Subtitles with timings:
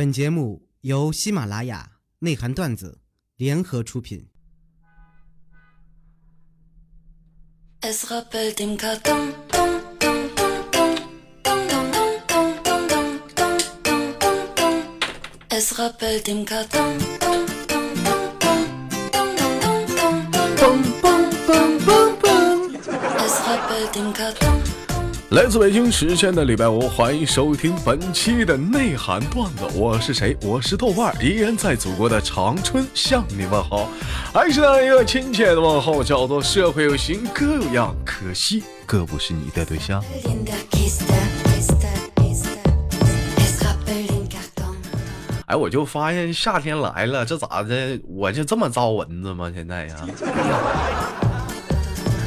[0.00, 3.02] 本节目由喜马拉雅内涵段子
[3.36, 4.30] 联合出品。
[25.30, 29.64] 来自北京时间的礼拜五，欢迎收听本期的内涵段子。
[29.76, 30.36] 我是谁？
[30.42, 33.88] 我是豆瓣，依然在祖国的长春向你问好，
[34.34, 40.02] 还是那一个亲切的问候，叫做社会有型哥有样，可惜哥不是你的对象。
[45.46, 48.00] 哎，我就发现夏天来了，这咋的？
[48.08, 49.48] 我就这么招蚊子吗？
[49.54, 49.94] 现在呀？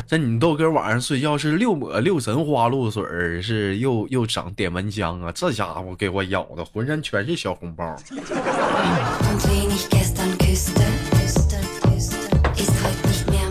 [0.05, 5.31] 这你豆哥晚上睡觉是六抹六神花露水儿，是又又整点蚊香啊？
[5.31, 7.95] 这家伙给我咬的浑身全是小红包。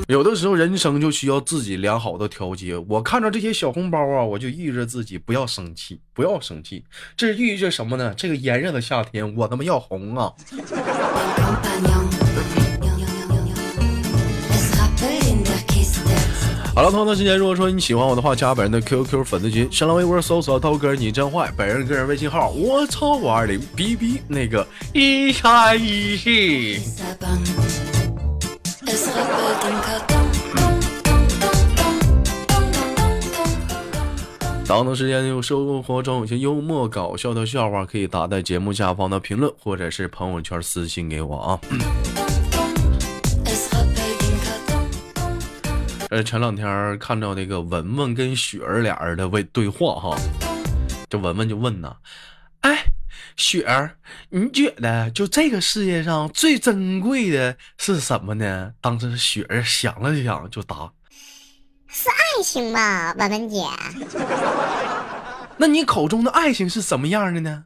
[0.09, 2.77] 有的时候人生就需要自己良好的调节。
[2.77, 6.85] 我看着这些小红包啊，我就抑制自己不要生气，不要生气。
[7.17, 8.13] 这寓意着什么呢？
[8.15, 10.33] 这个炎热的夏天，我他妈要红啊！
[16.83, 26.81] 好了，同样的时间，如果说你喜欢我的话，加本人的 QQ 粉丝群，新浪微博搜索“涛哥你真坏”，本人个人微信号我操五二零 B B 那个一三一四。
[34.67, 41.61] 当的时间有生活中有些幽默搞笑的笑话，可以打在节目下方的评论，或者是朋友圈私信给我啊。
[46.13, 50.15] 呃，前两天看到那个文文跟雪儿俩人的对对话哈，
[51.09, 51.97] 这文文就问呐，
[52.61, 52.85] 哎，
[53.39, 53.97] 雪儿，
[54.29, 58.75] 你觉得就这个世界上最珍贵的是什么呢？
[58.83, 60.93] 当时雪儿想了想，就答，
[61.89, 63.65] 是爱情吧，文文姐？
[65.57, 67.65] 那你口中的爱情是什么样的呢？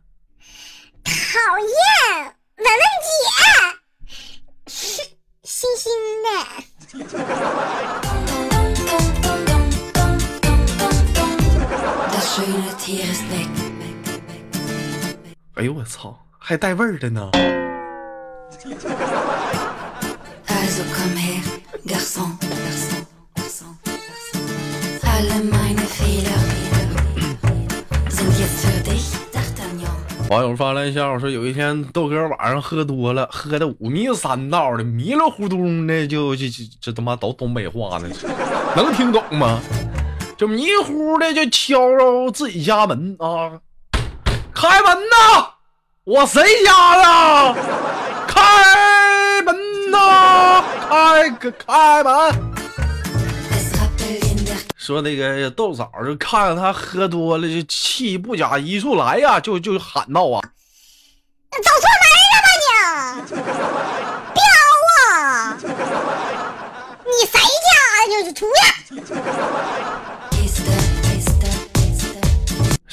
[1.02, 1.10] 讨
[1.58, 2.26] 厌，
[2.58, 5.02] 文文姐，是
[5.42, 5.92] 星星
[6.22, 6.30] 的。
[15.54, 17.30] 哎呦我操，还带味儿的呢！
[30.28, 38.10] 网友发来一笑，说有一天豆哥晚上喝多了，喝的五迷三道的，迷了糊东的，就就就这他妈都东北话呢，
[38.76, 39.58] 能听懂吗？
[40.36, 43.58] 就迷糊的就敲着自己家门啊，
[44.54, 45.48] 开门呐！
[46.04, 47.54] 我谁家的？
[48.28, 50.62] 开门呐！
[50.90, 52.54] 开开开门！
[54.76, 60.42] 说那个豆嫂就看着他喝多了，就气不假一处来呀，就就喊道啊。
[61.50, 62.48] 走错门了吧
[63.24, 63.32] 你？
[64.34, 64.42] 彪
[65.00, 65.56] 啊！
[67.06, 67.70] 你谁家
[68.04, 68.08] 的？
[68.12, 68.60] 就是出去！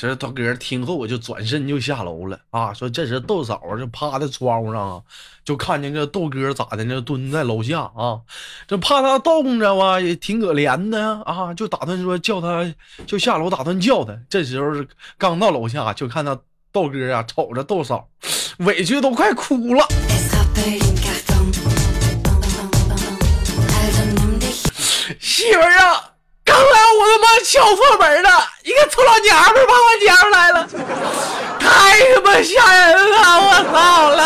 [0.09, 2.73] 这大哥听后，我就转身就下楼了啊！
[2.73, 5.01] 说这时豆嫂就趴在窗户上啊，
[5.45, 8.19] 就看见这豆哥咋的呢，蹲在楼下啊，
[8.67, 12.73] 这怕他冻着啊，也挺可怜的啊，就打算说叫他，
[13.07, 14.13] 就下楼打算叫他。
[14.29, 14.85] 这时候是
[15.17, 16.37] 刚到楼下，就看到
[16.73, 18.09] 豆哥啊，瞅着豆嫂，
[18.57, 19.87] 委屈都快哭了。
[25.21, 26.12] 媳妇儿啊，
[26.53, 28.29] 刚才我他妈敲错门了，
[28.63, 30.67] 一个臭老娘们把我撵出来了，
[31.59, 34.21] 太他妈吓人了，我操了！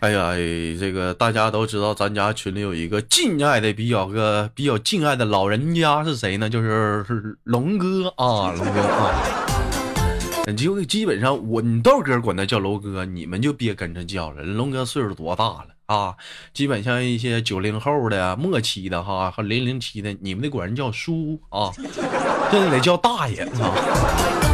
[0.00, 0.34] 哎呀，
[0.80, 6.48] 这个大家都知道，咱家群里有一个敬爱的比较个比较敬爱的老人家是谁呢？
[6.48, 7.04] 就是
[7.44, 9.22] 龙哥啊，龙哥啊。
[10.56, 14.42] 就基本上我你豆哥管他叫龙哥，你们就别跟着叫了。
[14.42, 16.14] 龙哥岁数多大了啊？
[16.54, 21.70] 基本像一些九零后的、末期的哈和零零七的，你们得管人叫叔啊，
[22.50, 24.49] 这得叫大爷啊。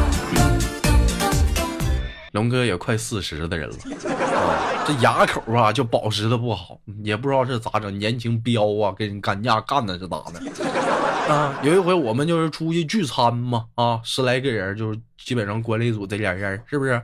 [2.37, 3.75] 龙哥也快四十的人了，
[4.37, 11.33] 啊，这牙口啊就保持的不好，也不知道是咋整，年轻彪啊，跟人干架干的是咋的？
[11.33, 17.01] 啊，有一回我们就是出去聚餐嘛，啊，十来个人，就是基本上管理组这点人，是不是？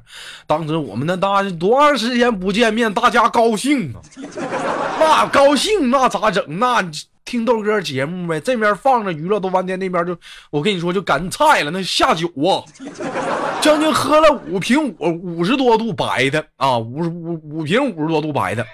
[0.46, 4.00] 当时我们那大多长时间不见面，大家高兴啊，
[5.00, 6.44] 那高兴那咋整？
[6.58, 6.84] 那
[7.24, 10.14] 听豆哥节目呗，这边放着娱乐多半天，那边就
[10.50, 12.62] 我跟你说就干菜了，那下酒啊，
[13.62, 18.66] 将近喝了五瓶五五十多度白的啊，五五五瓶五十多度白的。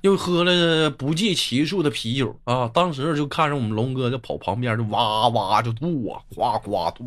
[0.00, 2.70] 又喝了不计其数的啤酒啊！
[2.72, 7.06] 当时就看着我们龙哥就跑旁边就哇哇就吐啊，哗哗吐。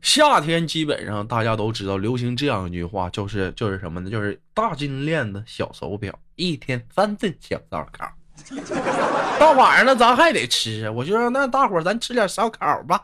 [0.00, 4.08] 夏天基本上大家都知道，流行这样一句话，就是就是什么呢？
[4.08, 8.08] 就是大金链子、小手表，一天三顿小烧烤。
[9.38, 10.88] 到晚上了，咱还得吃！
[10.90, 13.02] 我就说，那大伙儿咱吃点烧烤吧。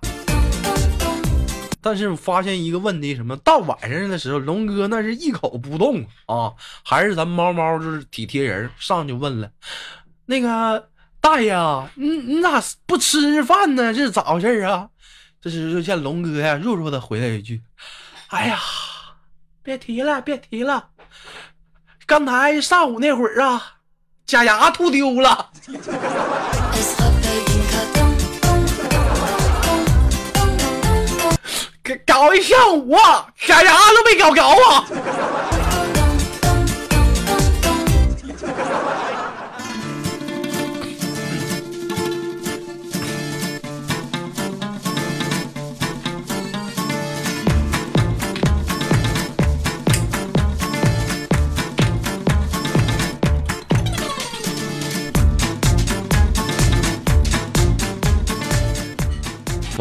[1.85, 3.37] 但是发现一个问题，什么？
[3.39, 6.53] 到晚上的时候，龙哥那是一口不动啊，
[6.85, 9.51] 还是咱猫猫就是体贴人，上去问了，
[10.27, 10.89] 那个
[11.21, 13.93] 大爷啊，你你咋不吃饭呢？
[13.93, 14.89] 这是咋回事啊？
[15.41, 17.61] 这时就见龙哥呀，弱弱的回来一句
[18.31, 18.61] ：“哎呀，
[19.61, 20.91] 别提了，别提了，
[22.07, 23.79] 刚才上午那会儿啊，
[24.27, 25.51] 假牙吐丢了。
[32.07, 32.95] 搞一下午
[33.47, 34.85] 假牙都没搞着啊。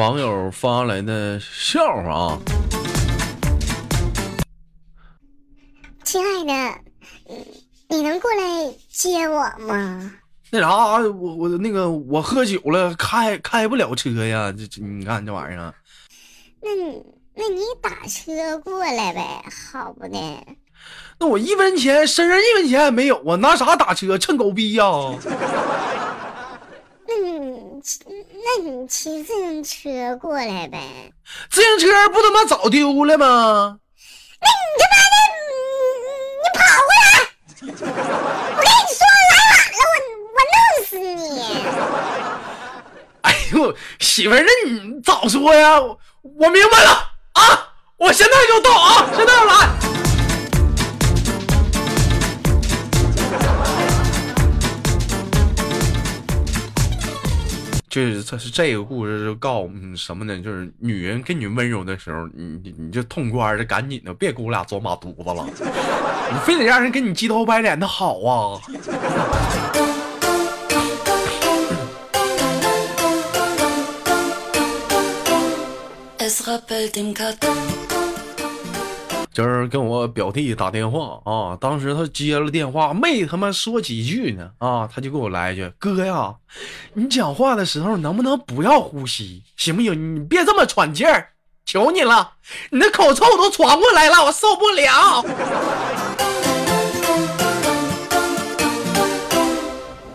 [0.02, 2.40] 网友发来的笑话啊，
[6.04, 6.80] 亲爱的，
[7.28, 7.46] 你
[7.88, 10.12] 你能过来接我吗？
[10.50, 15.72] 那啥，我我那个我喝酒了，开开不了车呀，这这你看这玩意儿，
[16.64, 17.06] 那你
[17.36, 20.18] 那你打车过来呗，好不的？
[21.20, 24.18] 那我一分钱身上一分钱也没有啊，拿啥打车？
[24.18, 24.84] 趁狗逼呀！
[28.04, 31.12] 那你骑自行车过来呗？
[31.50, 33.80] 自行车不他妈早丢了吗？
[34.40, 35.16] 那你他妈的，
[35.48, 35.54] 你
[36.38, 37.12] 你跑过来！
[37.58, 39.82] 我跟你说，来晚了，我
[40.36, 40.56] 我弄
[40.86, 41.26] 死你！
[43.22, 45.80] 哎呦，媳妇儿，那你早说呀！
[45.80, 46.90] 我我明白了
[47.34, 50.01] 啊，我现在就到啊，现在就来。
[57.92, 60.40] 就是这是这个故事就告诉我们什么呢？
[60.40, 65.46] 就是女人跟你温柔的时候，你你就痛快的，赶紧的，别给我俩装马犊子了，
[66.32, 68.62] 你非得让人跟你鸡头白脸的好啊！
[79.34, 86.36] 今儿跟我表弟打电话啊，当时他接了电话，没他妈说几句呢啊，他就给我来一句：“哥呀，
[86.94, 90.16] 你讲话的时候能不能不要呼吸，行不行？
[90.16, 91.30] 你别这么喘气儿，
[91.66, 92.34] 求你了，
[92.72, 95.24] 你那口臭都传过来了，我受不了。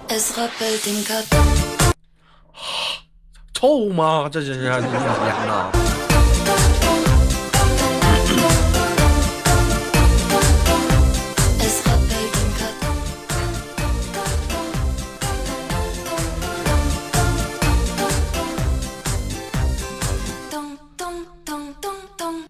[3.55, 4.29] 臭吗？
[4.31, 4.93] 这这是这一天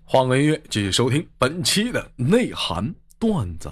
[0.09, 3.69] 换个音乐，继续收听本期的内涵段子。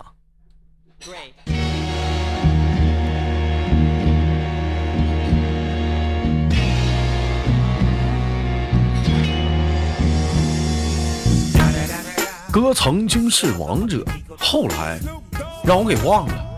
[12.51, 14.05] 哥曾经是王者，
[14.37, 14.99] 后来
[15.63, 16.51] 让我给忘了。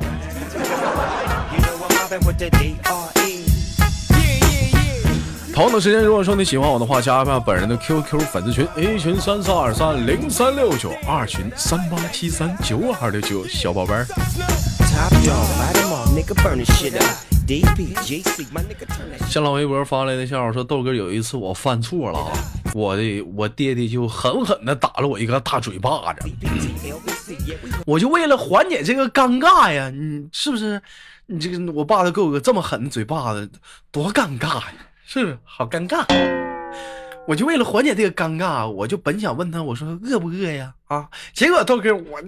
[5.57, 14.05] 同样的时间，如果说你喜欢我的话，加一下本人的 QQ 粉丝群：A 群三四二三零三六九，二群三八七三九二六九，小宝贝儿。
[14.05, 17.17] Top dog, light 'em off, nigga, burn this shit up.
[17.47, 22.31] DPGC, my nigga, turn that 新浪微博发来的笑话说：“豆哥，有一次我犯错了，
[22.75, 26.29] 我的我爹爹就狠狠的打了我一个大嘴巴子，
[27.87, 30.83] 我就为了缓解这个尴尬呀，你是不是？
[31.29, 33.51] 你这个我爸都给我个这么狠的嘴巴子，
[33.91, 34.75] 多尴尬呀，
[35.09, 35.39] 是？
[35.45, 36.05] 好尴尬。
[37.29, 40.75] 我就为了缓解这个尴尬，我就本想问他，我说饿不饿呀？
[40.87, 42.03] 啊，结果豆哥我，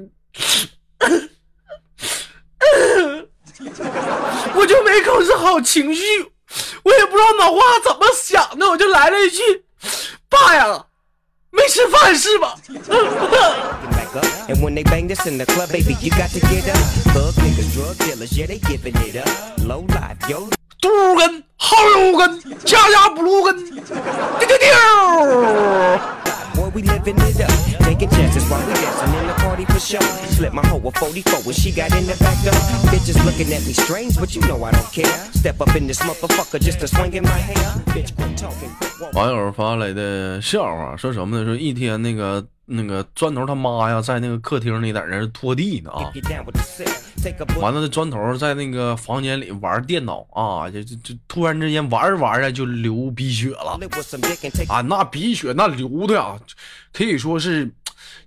[4.54, 6.02] 我就没控制好情绪，
[6.84, 9.42] 我也不知道脑瓜怎么想的，我就来了一句
[10.30, 10.86] ：“爸呀，
[11.50, 12.54] 没吃饭是吧？”
[20.80, 24.66] 嘟根、耗油根、家家不露根，丢丢丢。
[39.14, 41.44] 网友发来的笑话说什么呢？
[41.44, 46.12] 说一天那个那个砖头他妈呀，在那个客厅里在那拖地呢啊！
[47.60, 53.78] 完了，这砖头在那个房间里玩电脑啊，就就就突然之间玩着玩着就流鼻血了
[54.68, 54.80] 啊！
[54.82, 56.38] 那鼻血那流的啊，
[56.92, 57.70] 可以说是，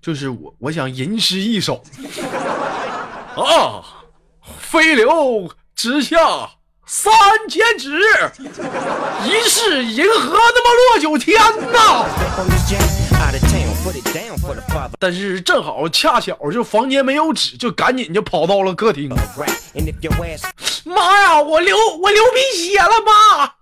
[0.01, 1.83] 就是我我想吟诗一首
[3.35, 3.83] 啊，
[4.59, 6.17] 飞流直下
[6.85, 7.11] 三
[7.47, 7.89] 千尺，
[9.25, 12.05] 疑是银河他妈落九天呐！
[14.99, 19.09] 但是正好恰巧就房间没有纸，就赶紧就跑到了客厅。
[20.83, 23.53] 妈呀，我流我流鼻血了，妈！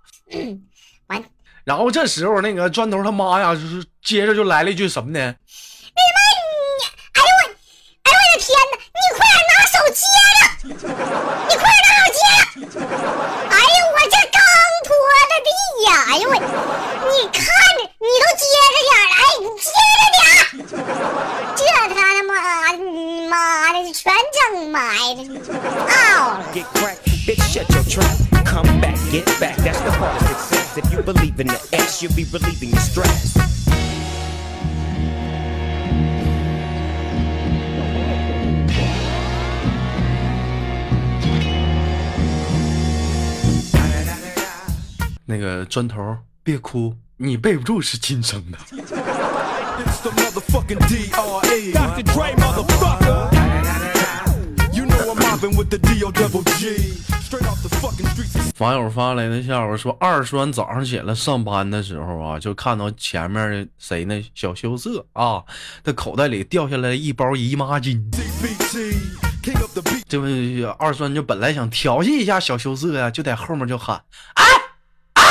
[1.07, 1.23] 完，
[1.63, 5.19] 然后这时候那个砖头他妈呀，就是接着就来了一句什么呢？
[5.19, 6.83] 哎呦我，
[7.13, 7.27] 哎呦
[8.05, 8.73] 我的天哪！
[8.95, 10.01] 你快点拿手接
[10.39, 10.41] 着，
[11.47, 12.19] 你快点拿手接
[12.65, 12.79] 着！
[13.49, 14.37] 哎呦我这刚
[14.85, 14.87] 拖
[15.29, 15.49] 的地
[15.85, 15.89] 呀！
[16.09, 17.39] 哎呦我，你看
[17.77, 19.67] 着你都接着点儿，哎，你接
[19.99, 20.71] 着点！
[21.53, 21.61] 这
[21.93, 22.31] 他他妈，
[22.71, 24.79] 你妈的，全整埋
[25.15, 25.19] 了，
[25.89, 26.45] 奥了。
[26.53, 28.07] get cracked, bitch, shut your trap.
[28.45, 29.57] Come back, get back.
[29.57, 30.77] That's the part of success.
[30.77, 33.37] If you believe in the S, you'll be relieving your stress.
[45.25, 48.57] 那个砖头，别哭，你背不住是亲生的。
[48.71, 51.73] It's the motherfucking DRE.
[51.73, 52.03] Dr.
[52.03, 53.29] Dre, motherfucker.
[54.71, 56.93] You know I'm mobbing with the DO double G.
[57.21, 58.37] Straight off the fucking streets.
[58.37, 64.23] of 网友发来的笑话说，二栓早上起来上班的时候啊，就看到前面的谁呢？
[64.33, 65.43] 小羞涩啊，
[65.83, 68.01] 他口袋里掉下来一包姨妈巾。
[68.13, 68.95] CBT.
[69.43, 70.03] King of the beat.
[70.07, 74.01] 这位二栓就本来想调戏一下小羞涩呀、就在后面就喊
[74.35, 74.45] ：“哎
[75.15, 75.23] 哎，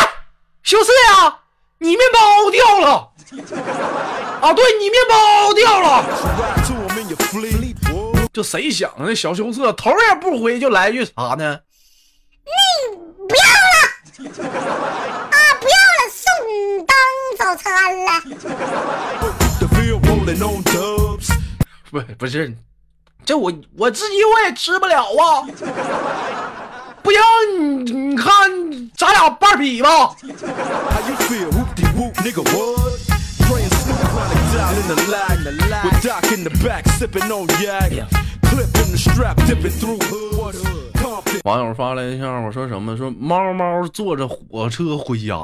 [0.63, 0.93] 羞涩
[1.23, 1.39] 呀，
[1.79, 3.13] 你面包掉了！
[4.41, 6.05] 啊，对你面包掉了！”
[8.33, 11.59] 就谁想啊，那小羞涩头也不回就来一句啥呢？
[13.29, 13.79] 不要了
[15.31, 15.37] 啊！
[15.61, 16.97] 不要了，送你当
[17.39, 17.65] 早餐
[18.05, 18.11] 了。
[21.91, 22.55] 不不是，
[23.25, 25.47] 这我我自己我也吃不了啊！
[27.09, 27.21] 不行，
[27.87, 28.29] 你你看
[28.95, 30.15] 咱俩半比吧。
[41.45, 42.97] 网友发来一下，我说什么？
[42.97, 45.41] 说猫猫坐着火车回家，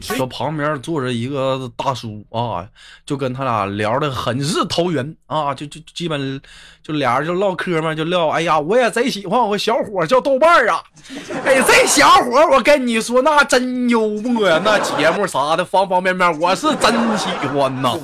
[0.00, 2.66] 说旁边坐着一个大叔啊，
[3.06, 6.40] 就跟他俩聊的很是投缘啊，就就基本
[6.82, 8.28] 就俩人就唠嗑嘛，就聊。
[8.28, 10.82] 哎呀，我也贼喜欢我小伙叫豆瓣啊，
[11.44, 17.96] 哎，这小伙我跟你说那真幽默呀，那节目啥的方方面面我是真喜欢呐。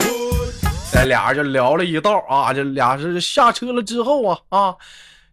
[0.94, 4.74] 哎，俩人就聊了一道啊，这俩是下车了之后啊啊。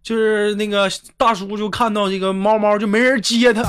[0.05, 3.63] 就是那个大叔就看到这个猫猫就没人接他。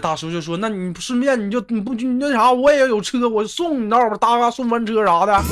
[0.00, 5.42] 大叔就说：“那你顺便你就你不你那啥，我也有车，我送你那儿吧，搭个顺风车啥的。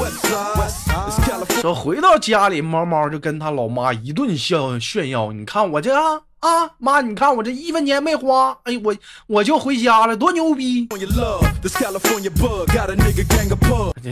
[1.75, 8.97] 回到家里，猫猫就跟他老妈一顿炫炫耀，你看我这啊啊妈，你看我这一分钱没花，哎，我
[9.27, 10.89] 我就回家了，多牛逼。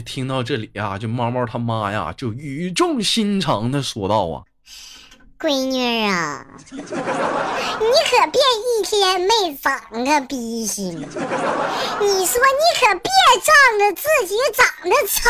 [0.04, 4.42] 听到这里啊，就猫猫他妈呀，就语重心长的说道啊，
[5.38, 6.90] 闺女啊，你可
[8.32, 10.98] 别一天没长个逼心。
[10.98, 11.12] 你说
[12.00, 13.10] 你可别
[13.44, 15.28] 仗着自己长得丑，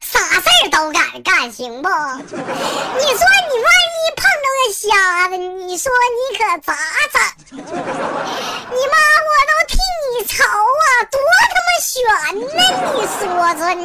[0.00, 1.88] 啥事儿都敢干，行不？
[1.88, 6.78] 你说你万一碰到个瞎子，你说你可咋
[7.12, 7.16] 整？
[7.50, 8.96] 你妈
[9.26, 9.74] 我都替
[10.06, 11.18] 你愁啊，多
[11.50, 11.92] 他妈悬
[12.40, 12.56] 呢！
[12.94, 13.20] 你说
[13.58, 13.82] 说你。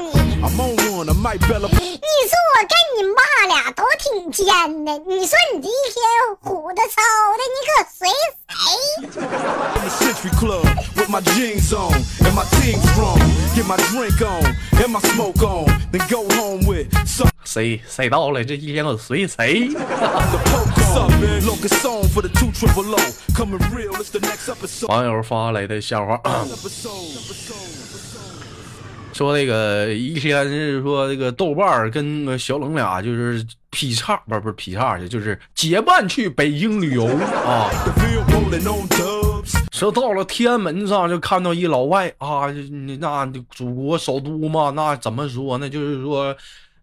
[1.98, 4.46] 你说我跟你妈俩都挺尖
[4.86, 6.04] 的，你说你这一天
[6.42, 7.02] 虎的操
[7.38, 8.08] 的，你可随
[8.40, 8.64] 谁
[17.44, 18.44] 谁谁到了？
[18.44, 19.70] 这一天我随谁.
[24.88, 26.22] 网友发来的笑话。
[29.18, 37.68] 说那个一天是说那个豆瓣儿跟小冷俩就是劈叉，不是不是劈叉去，就是结伴去北京旅游啊。
[39.72, 42.46] 说到了天安门上就看到一老外啊，
[43.00, 45.68] 那祖国首都嘛，那怎么说呢？
[45.68, 46.36] 就是说，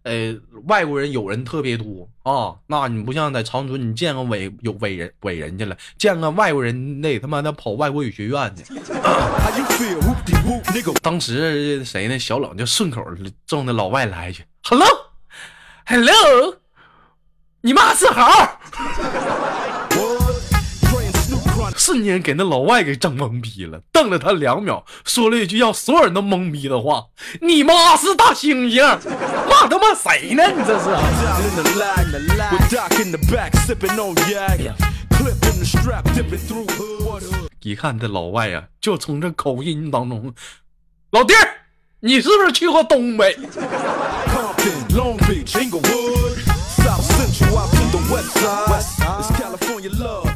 [0.05, 0.35] 呃，
[0.67, 2.55] 外国人友人特别多啊。
[2.67, 8.63] 那你不像在长春，你见个伟有伟人伟人去了，见个外国人那他妈的跑外国语学院去。
[11.01, 12.17] 当时谁呢？
[12.19, 13.03] 小冷就顺口
[13.47, 16.57] 冲那老外来一句：“Hello，Hello，
[17.61, 18.21] 你妈是猴。”
[21.85, 27.03] 瞬间给那老外给整懵逼了，瞪了他两秒，说了一句让所有人都懵逼的话
[27.41, 28.81] ：“你妈是大猩猩，
[29.47, 30.43] 骂他妈谁呢？
[30.47, 30.89] 你这是？”
[37.61, 40.33] 一看这老外呀、就从这口音当中，
[41.11, 41.47] 老弟儿，
[41.99, 43.37] 你是不是去过东北？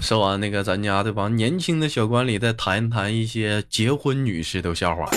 [0.10, 5.08] 说完那个，咱家这帮年轻的小管理再谈一谈一些结婚女士的笑话。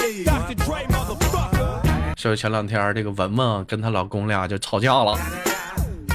[2.18, 5.18] 说前两天这个文文跟她老公俩就吵架了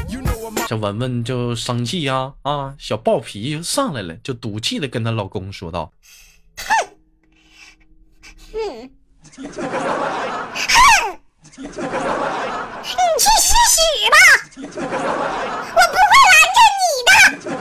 [0.08, 5.92] ，You know I'm 这文文就生气呀、啊，小暴脾气上来了，就赌气的跟她老公说道
[8.54, 8.92] 哼
[9.34, 9.48] 你
[13.18, 13.82] 去吃屎
[14.12, 14.18] 吧，
[14.56, 16.86] 我不会拦着你
[17.40, 17.56] 的。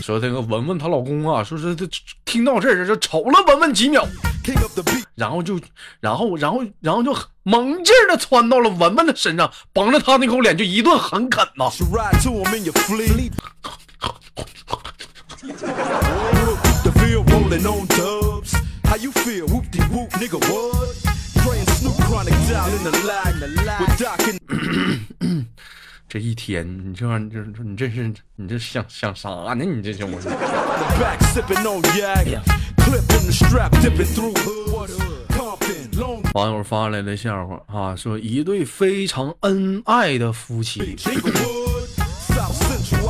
[0.00, 1.86] 说这个文文她老公啊，说是这
[2.24, 4.06] 听到这儿就瞅了文文几秒.
[5.14, 5.60] 然后就，
[6.00, 11.70] 然后，然后，然后就猛劲儿的窜到了文文的身上，绑着她那口脸就一顿狠啃呐。
[26.12, 29.64] 这一天，你这玩意儿，你这是你这想想啥呢？
[29.64, 30.20] 你这是我。
[36.34, 40.94] 网友发来的笑话啊，说一对非常恩爱的夫妻，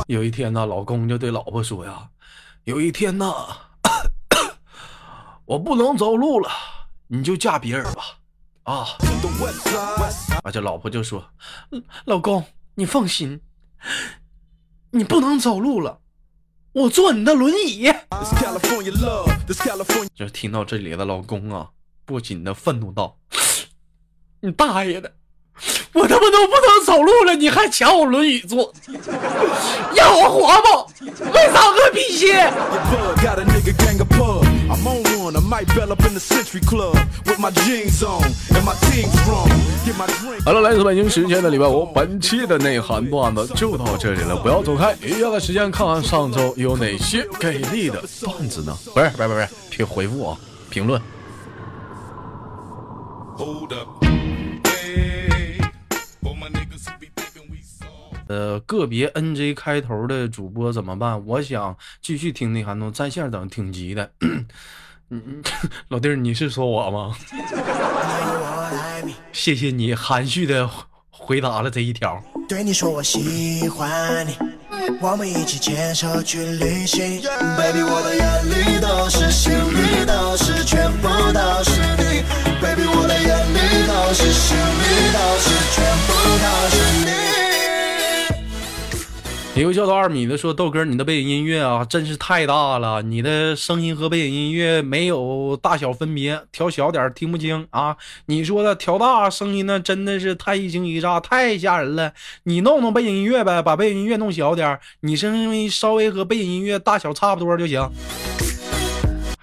[0.07, 2.07] 有一天呢，老公就对老婆说呀，
[2.63, 3.29] 有一天呢，
[5.43, 6.49] 我不能走路了，
[7.07, 8.01] 你就嫁别人吧，
[8.63, 8.87] 啊，
[10.41, 11.21] 啊，这老婆就说，
[12.05, 12.41] 老公。
[12.75, 13.39] 你放心，
[14.89, 15.99] 你不能走路了，
[16.71, 17.83] 我坐你的轮椅。
[17.83, 19.31] This California love.
[19.45, 20.07] This California.
[20.15, 21.69] ”就听到这里的老公啊，
[22.03, 23.17] 不禁的愤怒道
[24.41, 25.13] ：“你大爷的！
[25.93, 28.73] 我他妈都不能走路了，你还抢我轮椅坐，
[29.93, 31.05] 要我活不？
[31.05, 32.33] 为啥个屁心！”
[34.69, 35.35] I'm on one.
[35.35, 36.95] I might bell up in the Century Club
[37.25, 39.49] with my jeans on and my team strong.
[39.85, 40.43] Get my drink.
[40.45, 48.77] 好了，来自北京时间的礼拜五，本期的内涵段子就到这里了，不要走开，一样的时间看看上周有哪些给力的段子呢？
[48.93, 50.37] 不是，不是，不是，评回复啊，
[50.69, 51.01] 评论。
[53.37, 54.03] Hold up.
[58.27, 61.23] 呃，个别 NJ 开头的主播怎么办？
[61.25, 64.09] 我想继续听内涵东在线等挺急的。
[65.09, 65.43] 嗯，
[65.89, 67.15] 老弟儿，你是说我吗？
[69.31, 70.69] 谢谢你含蓄的
[71.09, 72.21] 回答了这一条。
[72.47, 74.37] 对你说我喜欢你，
[75.01, 77.21] 我们一起牵手去旅行。
[77.57, 78.42] Baby，我的眼
[89.55, 97.95] 一个叫做二米的说：“豆哥，你的背景音乐啊，真是太大了，你的声音和背景音乐没有大小分别，调小点听不清啊。
[98.25, 102.13] 你说的调大声音呢，真的是太一惊一乍，太吓人了。
[102.45, 107.87] 你弄弄背景音乐呗，把背景音乐弄小点，你声音稍微和背景音乐大小差不多就行。”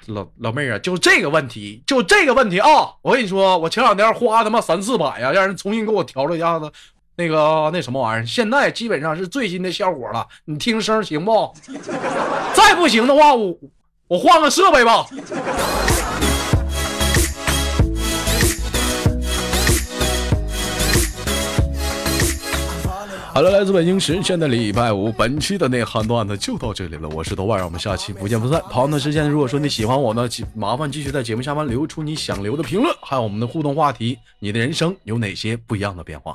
[0.08, 2.68] 老老妹儿啊，就这个问题，就这个问题啊！
[3.02, 6.68] 我跟你说，我前两天花他妈三四百呀，让人重新给我调了一下子，
[7.20, 10.26] 那个那什么玩意儿，现在基本上是最新的效果了。
[10.46, 11.54] 你听声行不？
[12.54, 13.54] 再不行的话，我
[14.08, 15.06] 我换个设备吧。
[23.34, 27.06] 好了，来自北京时间的礼拜五，本期的内涵段子就到这里了。
[27.10, 28.62] 我是豆瓣，让我们下期不见不散。
[28.70, 36.34] 旁的时间，如果说你喜欢我呢，麻烦继续在节目下方留出你想留的评论，还有我们的互动话题，你的人生有哪些不一样的变化？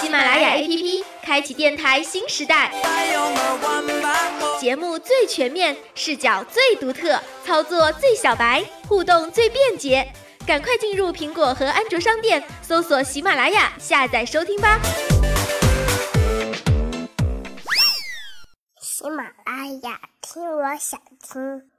[0.00, 2.70] 喜马拉雅 APP 开启电台新时代，
[4.60, 10.12] 节目最全面，视角最独特，操作最小白，互动最便捷。
[10.46, 14.78] 赶快进入苹果和安卓商店，搜索喜马拉雅，下载收听吧。
[18.78, 21.73] 喜马拉雅，听我想听。